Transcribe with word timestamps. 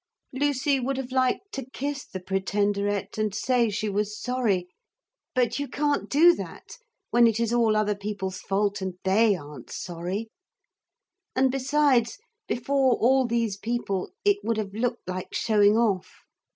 Lucy 0.33 0.79
would 0.79 0.97
have 0.97 1.11
liked 1.11 1.51
to 1.51 1.63
kiss 1.73 2.07
the 2.07 2.19
Pretenderette 2.19 3.19
and 3.19 3.35
say 3.35 3.69
she 3.69 3.87
was 3.87 4.19
sorry, 4.19 4.67
but 5.35 5.59
you 5.59 5.67
can't 5.67 6.09
do 6.09 6.33
that 6.33 6.79
when 7.11 7.27
it 7.27 7.39
is 7.39 7.53
all 7.53 7.75
other 7.75 7.93
people's 7.93 8.39
fault 8.39 8.81
and 8.81 8.95
they 9.03 9.35
aren't 9.35 9.69
sorry. 9.69 10.27
And 11.35 11.51
besides, 11.51 12.17
before 12.47 12.93
all 12.95 13.27
these 13.27 13.57
people, 13.57 14.09
it 14.25 14.37
would 14.43 14.57
have 14.57 14.73
looked 14.73 15.07
like 15.07 15.35
showing 15.35 15.77
off. 15.77 16.09